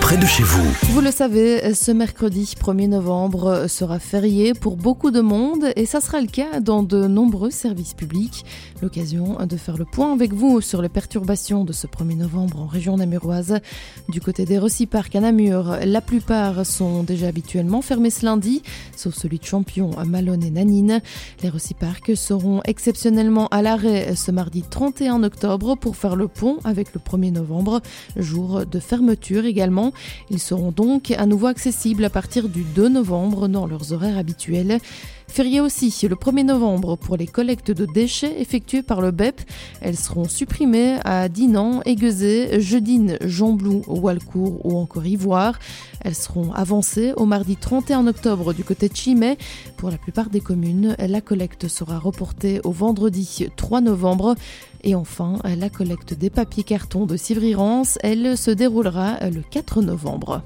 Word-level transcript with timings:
près 0.00 0.18
de 0.18 0.26
chez 0.26 0.42
vous. 0.42 0.62
Vous 0.92 1.00
le 1.00 1.10
savez, 1.10 1.72
ce 1.74 1.90
mercredi 1.90 2.54
1er 2.58 2.88
novembre 2.88 3.66
sera 3.66 3.98
férié 3.98 4.52
pour 4.52 4.76
beaucoup 4.76 5.10
de 5.10 5.20
monde 5.20 5.72
et 5.74 5.86
ça 5.86 6.02
sera 6.02 6.20
le 6.20 6.26
cas 6.26 6.60
dans 6.60 6.82
de 6.82 7.06
nombreux 7.06 7.50
services 7.50 7.94
publics. 7.94 8.44
L'occasion 8.82 9.38
de 9.46 9.56
faire 9.56 9.78
le 9.78 9.86
point 9.86 10.12
avec 10.12 10.34
vous 10.34 10.60
sur 10.60 10.82
les 10.82 10.90
perturbations 10.90 11.64
de 11.64 11.72
ce 11.72 11.86
1er 11.86 12.16
novembre 12.16 12.60
en 12.60 12.66
région 12.66 12.98
namuroise. 12.98 13.60
Du 14.10 14.20
côté 14.20 14.44
des 14.44 14.58
Reciparcs 14.58 15.14
à 15.14 15.20
Namur, 15.20 15.78
la 15.82 16.00
plupart 16.02 16.66
sont 16.66 17.02
déjà 17.02 17.28
habituellement 17.28 17.80
fermés 17.80 18.10
ce 18.10 18.26
lundi, 18.26 18.62
sauf 18.96 19.14
celui 19.14 19.38
de 19.38 19.44
Champion 19.44 19.96
à 19.96 20.04
Malone 20.04 20.42
et 20.42 20.50
Nanine. 20.50 21.00
Les 21.42 21.48
Reciparcs 21.48 22.16
seront 22.16 22.60
exceptionnellement 22.64 23.48
à 23.48 23.62
l'arrêt 23.62 24.14
ce 24.14 24.30
mardi 24.30 24.62
31 24.62 25.22
octobre 25.22 25.74
pour 25.76 25.96
faire 25.96 26.16
le 26.16 26.28
pont 26.28 26.58
avec 26.64 26.92
le 26.92 27.00
1er 27.00 27.32
novembre, 27.32 27.80
jour 28.16 28.66
de 28.66 28.78
fermeture 28.78 29.46
également. 29.46 29.69
Ils 30.30 30.38
seront 30.38 30.72
donc 30.72 31.10
à 31.12 31.26
nouveau 31.26 31.46
accessibles 31.46 32.04
à 32.04 32.10
partir 32.10 32.48
du 32.48 32.62
2 32.62 32.88
novembre 32.88 33.48
dans 33.48 33.66
leurs 33.66 33.92
horaires 33.92 34.18
habituels. 34.18 34.78
Férié 35.28 35.60
aussi 35.60 35.94
le 36.08 36.16
1er 36.16 36.44
novembre 36.44 36.96
pour 36.96 37.16
les 37.16 37.28
collectes 37.28 37.70
de 37.70 37.86
déchets 37.86 38.40
effectuées 38.40 38.82
par 38.82 39.00
le 39.00 39.12
BEP. 39.12 39.40
Elles 39.80 39.96
seront 39.96 40.24
supprimées 40.24 40.98
à 41.04 41.28
Dinan, 41.28 41.82
Aiguezé, 41.84 42.60
Jeudine, 42.60 43.16
Jamblou, 43.24 43.82
Walcourt 43.86 44.66
ou 44.66 44.76
encore 44.76 45.06
Ivoire. 45.06 45.56
Elles 46.00 46.16
seront 46.16 46.52
avancées 46.52 47.12
au 47.16 47.26
mardi 47.26 47.56
31 47.56 48.08
octobre 48.08 48.52
du 48.52 48.64
côté 48.64 48.88
de 48.88 48.96
Chimay. 48.96 49.38
Pour 49.76 49.90
la 49.90 49.98
plupart 49.98 50.30
des 50.30 50.40
communes, 50.40 50.96
la 50.98 51.20
collecte 51.20 51.68
sera 51.68 52.00
reportée 52.00 52.60
au 52.64 52.72
vendredi 52.72 53.46
3 53.54 53.82
novembre. 53.82 54.34
Et 54.82 54.94
enfin, 54.94 55.38
la 55.44 55.68
collecte 55.68 56.14
des 56.14 56.30
papiers 56.30 56.64
cartons 56.64 57.06
de 57.06 57.16
Sivrirance, 57.16 57.98
elle 58.02 58.36
se 58.36 58.50
déroulera 58.50 59.18
le 59.30 59.42
4 59.42 59.82
novembre. 59.82 60.42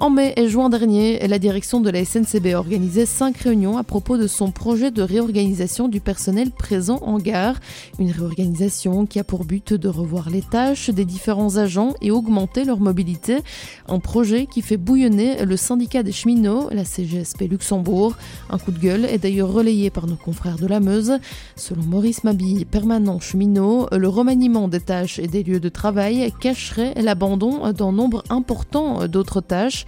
En 0.00 0.08
mai 0.08 0.32
et 0.38 0.48
juin 0.48 0.70
dernier, 0.70 1.28
la 1.28 1.38
direction 1.38 1.78
de 1.78 1.90
la 1.90 2.02
SNCB 2.06 2.54
a 2.54 2.58
organisé 2.58 3.04
cinq 3.04 3.36
réunions 3.36 3.76
à 3.76 3.82
propos 3.82 4.16
de 4.16 4.26
son 4.26 4.50
projet 4.50 4.90
de 4.90 5.02
réorganisation 5.02 5.88
du 5.88 6.00
personnel 6.00 6.52
présent 6.52 7.00
en 7.02 7.18
gare. 7.18 7.56
Une 7.98 8.10
réorganisation 8.10 9.04
qui 9.04 9.18
a 9.18 9.24
pour 9.24 9.44
but 9.44 9.74
de 9.74 9.88
revoir 9.90 10.30
les 10.30 10.40
tâches 10.40 10.88
des 10.88 11.04
différents 11.04 11.58
agents 11.58 11.92
et 12.00 12.10
augmenter 12.10 12.64
leur 12.64 12.80
mobilité. 12.80 13.40
Un 13.88 13.98
projet 13.98 14.46
qui 14.46 14.62
fait 14.62 14.78
bouillonner 14.78 15.44
le 15.44 15.58
syndicat 15.58 16.02
des 16.02 16.12
cheminots, 16.12 16.70
la 16.72 16.86
CGSP 16.86 17.42
Luxembourg. 17.42 18.14
Un 18.48 18.56
coup 18.56 18.72
de 18.72 18.78
gueule 18.78 19.04
est 19.04 19.18
d'ailleurs 19.18 19.52
relayé 19.52 19.90
par 19.90 20.06
nos 20.06 20.16
confrères 20.16 20.56
de 20.56 20.66
la 20.66 20.80
Meuse. 20.80 21.18
Selon 21.56 21.82
Maurice 21.82 22.24
Mabille, 22.24 22.64
permanent 22.64 23.20
cheminot, 23.20 23.86
le 23.92 24.08
remaniement 24.08 24.66
des 24.66 24.80
tâches 24.80 25.18
et 25.18 25.26
des 25.26 25.42
lieux 25.42 25.60
de 25.60 25.68
travail 25.68 26.32
cacherait 26.40 26.94
l'abandon 27.02 27.70
d'un 27.72 27.92
nombre 27.92 28.24
important 28.30 29.06
d'autres 29.06 29.42
tâches. 29.42 29.84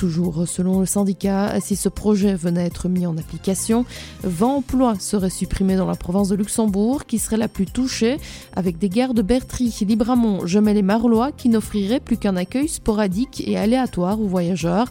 Toujours 0.00 0.48
selon 0.48 0.80
le 0.80 0.86
syndicat, 0.86 1.60
si 1.60 1.76
ce 1.76 1.90
projet 1.90 2.34
venait 2.34 2.62
à 2.62 2.64
être 2.64 2.88
mis 2.88 3.06
en 3.06 3.18
application, 3.18 3.84
20 4.22 4.46
emplois 4.46 4.94
seraient 4.98 5.28
supprimés 5.28 5.76
dans 5.76 5.84
la 5.84 5.94
province 5.94 6.30
de 6.30 6.36
Luxembourg, 6.36 7.04
qui 7.04 7.18
serait 7.18 7.36
la 7.36 7.48
plus 7.48 7.66
touchée, 7.66 8.16
avec 8.56 8.78
des 8.78 8.88
gares 8.88 9.12
de 9.12 9.20
Bertry, 9.20 9.70
Libramont, 9.82 10.46
Gemel 10.46 10.78
et 10.78 10.82
Marlois 10.82 11.32
qui 11.32 11.50
n'offriraient 11.50 12.00
plus 12.00 12.16
qu'un 12.16 12.36
accueil 12.36 12.68
sporadique 12.68 13.46
et 13.46 13.58
aléatoire 13.58 14.18
aux 14.22 14.26
voyageurs. 14.26 14.90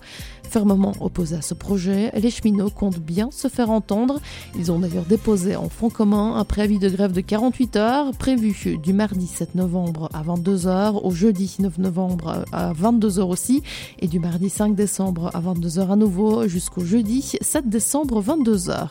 Fermement 0.50 0.94
opposés 1.00 1.36
à 1.36 1.42
ce 1.44 1.54
projet, 1.54 2.12
les 2.16 2.32
cheminots 2.32 2.72
comptent 2.72 2.98
bien 2.98 3.30
se 3.32 3.48
faire 3.48 3.70
entendre. 3.70 4.20
Ils 4.58 4.72
ont 4.72 4.80
d'ailleurs 4.80 5.06
déposé 5.06 5.56
en 5.56 5.70
front 5.70 5.92
commun 5.92 6.38
un 6.38 6.44
préavis 6.44 6.80
de 6.80 6.90
grève 6.90 7.12
de 7.12 7.22
48 7.22 7.76
heures, 7.76 8.12
prévu 8.18 8.78
du 8.82 8.92
mardi 8.92 9.28
7 9.28 9.54
novembre 9.54 10.10
à 10.12 10.24
22h, 10.24 11.02
au 11.04 11.12
jeudi 11.12 11.56
9 11.60 11.78
novembre 11.78 12.46
à 12.52 12.74
22h 12.74 13.22
aussi, 13.22 13.62
et 14.00 14.08
du 14.08 14.20
mardi 14.20 14.50
5 14.50 14.74
décembre 14.74 15.30
à 15.36 15.40
22h 15.40 15.92
à 15.92 15.96
nouveau, 15.96 16.48
jusqu'au 16.48 16.84
jeudi 16.84 17.38
7 17.42 17.70
décembre 17.70 18.24
22h. 18.24 18.90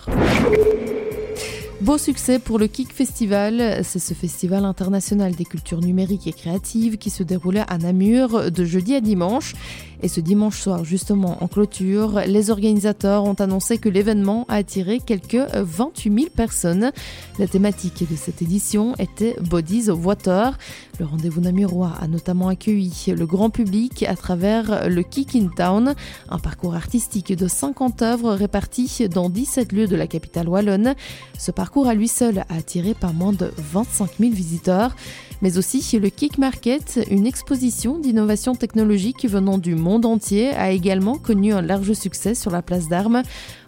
Beau 1.81 1.97
succès 1.97 2.41
pour 2.41 2.59
le 2.59 2.67
Kik 2.67 2.93
Festival. 2.93 3.85
C'est 3.85 4.01
ce 4.01 4.13
festival 4.13 4.65
international 4.65 5.37
des 5.37 5.45
cultures 5.45 5.81
numériques 5.81 6.27
et 6.27 6.33
créatives 6.33 6.99
qui 6.99 7.09
se 7.09 7.23
déroulait 7.23 7.63
à 7.69 7.79
Namur 7.79 8.51
de 8.51 8.65
jeudi 8.65 8.97
à 8.97 9.01
dimanche. 9.01 9.55
Et 10.01 10.09
ce 10.09 10.21
dimanche 10.21 10.61
soir, 10.61 10.85
justement 10.85 11.43
en 11.43 11.49
clôture, 11.49 12.21
les 12.27 12.51
organisateurs 12.51 13.25
ont 13.25 13.35
annoncé 13.35 13.79
que 13.79 13.89
l'événement 13.89 14.45
a 14.49 14.57
attiré 14.57 15.01
quelques 15.01 15.45
28 15.55 16.15
000 16.15 16.27
personnes. 16.35 16.93
La 17.39 17.49
thématique 17.49 18.09
de 18.09 18.17
cette 18.17 18.43
édition 18.43 18.95
était 18.99 19.35
Bodies 19.41 19.89
of 19.89 20.05
Water. 20.05 20.57
Le 21.01 21.05
rendez-vous 21.05 21.41
namurois 21.41 21.95
a 22.01 22.07
notamment 22.07 22.49
accueilli 22.49 23.07
le 23.09 23.27
grand 23.27 23.51
public 23.51 24.05
à 24.05 24.15
travers 24.15 24.89
le 24.89 25.03
Kick 25.03 25.35
in 25.35 25.49
Town, 25.57 25.95
un 26.29 26.39
parcours 26.39 26.77
artistique 26.77 27.37
de 27.37 27.49
50 27.49 28.03
œuvres 28.03 28.35
réparties 28.35 29.09
dans 29.09 29.29
17 29.29 29.73
lieux 29.73 29.89
de 29.89 29.97
la 29.97 30.07
capitale 30.07 30.49
wallonne. 30.49 30.95
Ce 31.39 31.51
parcours 31.51 31.68
à 31.77 31.95
lui 31.95 32.09
seul 32.09 32.39
a 32.39 32.57
attiré 32.57 32.95
pas 32.95 33.13
moins 33.13 33.33
de 33.33 33.53
25 33.57 34.11
000 34.19 34.33
visiteurs 34.33 34.95
mais 35.41 35.57
aussi 35.57 35.99
le 35.99 36.11
Kick 36.11 36.39
Market, 36.39 37.01
une 37.11 37.27
exposition 37.27 37.99
d'innovation 37.99 38.55
technologique 38.55 39.29
venant 39.29 39.59
du 39.59 39.75
monde 39.75 40.05
entier, 40.05 40.51
a 40.51 40.71
également 40.73 41.17
connu 41.17 41.53
un 41.53 41.63
large 41.63 41.93
succès 41.93 42.35
sur 42.35 42.51
la 42.51 42.63
place 42.63 42.89
d'Armes. 42.89 43.23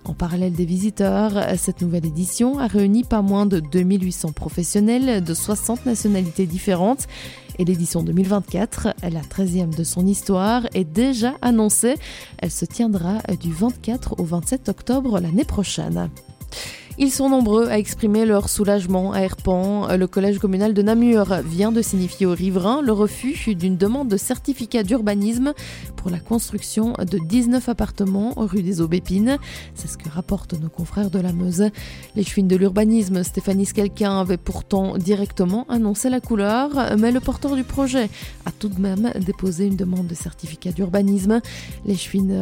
En 0.05 0.15
parallèle 0.15 0.53
des 0.53 0.65
visiteurs, 0.65 1.33
cette 1.57 1.81
nouvelle 1.81 2.07
édition 2.07 2.59
a 2.59 2.67
réuni 2.67 3.05
pas 3.05 3.23
moins 3.23 3.47
de 3.47 3.61
2800 3.61 4.33
professionnels 4.33 5.23
de 5.23 5.35
60 5.35 5.87
nationalités 5.87 6.47
différentes. 6.47 7.07
Et 7.59 7.65
l'édition 7.65 8.03
2024, 8.03 8.95
la 9.03 9.21
13e 9.21 9.77
de 9.77 9.85
son 9.85 10.07
histoire, 10.07 10.67
est 10.75 10.85
déjà 10.85 11.35
annoncée. 11.43 11.97
Elle 12.39 12.51
se 12.51 12.65
tiendra 12.65 13.19
du 13.41 13.53
24 13.53 14.19
au 14.19 14.25
27 14.25 14.71
octobre 14.71 15.21
l'année 15.21 15.45
prochaine. 15.45 16.11
Ils 17.03 17.11
sont 17.11 17.31
nombreux 17.31 17.69
à 17.69 17.79
exprimer 17.79 18.27
leur 18.27 18.51
soulagement 18.51 19.15
à 19.15 19.21
Herpan. 19.21 19.97
Le 19.97 20.07
collège 20.07 20.39
communal 20.39 20.75
de 20.75 20.83
Namur 20.83 21.37
vient 21.47 21.73
de 21.73 21.81
signifier 21.81 22.27
aux 22.27 22.35
riverains 22.35 22.83
le 22.83 22.93
refus 22.93 23.55
d'une 23.55 23.79
demande 23.79 24.09
de 24.09 24.19
certificat 24.19 24.83
d'urbanisme 24.83 25.55
pour 26.01 26.11
la 26.11 26.19
construction 26.19 26.95
de 26.99 27.19
19 27.19 27.69
appartements 27.69 28.33
rue 28.37 28.63
des 28.63 28.81
Aubépines. 28.81 29.37
C'est 29.75 29.87
ce 29.87 29.99
que 29.99 30.09
rapportent 30.09 30.55
nos 30.55 30.71
confrères 30.71 31.11
de 31.11 31.19
la 31.19 31.33
Meuse. 31.33 31.69
Les 32.17 32.25
de 32.49 32.57
l'urbanisme, 32.57 33.23
Stéphanie 33.23 33.67
Skelkin, 33.67 34.21
avait 34.21 34.39
pourtant 34.39 34.97
directement 34.97 35.67
annoncé 35.69 36.09
la 36.09 36.21
couleur, 36.21 36.71
mais 36.99 37.13
le 37.13 37.21
porteur 37.21 37.55
du 37.55 37.65
projet 37.65 38.09
a 38.47 38.51
tout 38.51 38.69
de 38.69 38.81
même 38.81 39.13
déposé 39.27 39.67
une 39.67 39.77
demande 39.77 40.07
de 40.07 40.15
certificat 40.15 40.73
d'urbanisme. 40.73 41.41
Les 41.85 41.97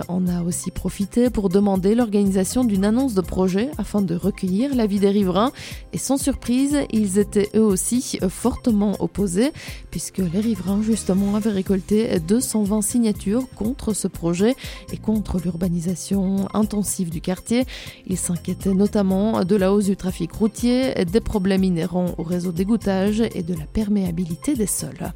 en 0.09 0.29
a 0.29 0.43
aussi 0.43 0.71
profité 0.71 1.29
pour 1.29 1.49
demander 1.49 1.97
l'organisation 1.97 2.65
d'une 2.65 2.85
annonce 2.85 3.15
de 3.15 3.21
projet 3.21 3.71
afin 3.77 4.03
de 4.03 4.15
recueillir 4.15 4.75
la 4.77 4.87
vie 4.87 5.01
des 5.01 5.11
riverains. 5.11 5.51
Et 5.93 5.99
sans 5.99 6.17
surprise, 6.17 6.79
ils 6.93 7.19
étaient 7.19 7.51
eux 7.57 7.65
aussi 7.65 8.19
fortement 8.29 8.95
opposés, 9.01 9.53
puisque 9.91 10.19
les 10.19 10.41
riverains 10.41 10.83
justement 10.83 11.35
avaient 11.35 11.51
récolté 11.51 12.21
220 12.21 12.83
signatures 12.83 13.48
contre 13.55 13.93
ce 13.93 14.09
projet 14.09 14.55
et 14.93 14.97
contre 14.97 15.39
l'urbanisation 15.39 16.49
intensive 16.55 17.11
du 17.11 17.21
quartier. 17.21 17.65
Ils 18.07 18.19
s'inquiétaient 18.19 18.75
notamment 18.75 19.45
de 19.45 19.57
la 19.57 19.73
hausse 19.73 19.87
du 19.87 19.97
trafic 19.97 20.33
routier, 20.33 20.95
des 21.05 21.21
problèmes 21.21 21.65
inhérents 21.65 22.15
au 22.19 22.23
réseau 22.23 22.53
d'égouttage 22.53 23.23
et 23.35 23.43
de 23.43 23.55
la 23.55 23.67
perméabilité 23.67 24.55
des 24.55 24.67
sols. 24.67 25.13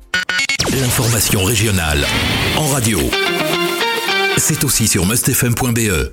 L'information 0.71 1.45
régionale 1.45 2.05
en 2.57 2.67
radio. 2.69 2.99
C'est 4.39 4.65
aussi 4.65 4.89
sur 4.89 5.07
mustfm.be. 5.07 6.11